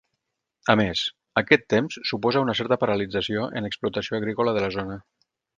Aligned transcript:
A 0.73 0.75
més, 0.79 1.03
aquest 1.41 1.67
temps 1.75 1.99
suposa 2.13 2.43
una 2.47 2.57
certa 2.63 2.79
paralització 2.85 3.47
en 3.61 3.69
l'explotació 3.71 4.21
agrícola 4.23 4.57
de 4.59 4.65
la 4.69 4.73
zona. 4.81 5.03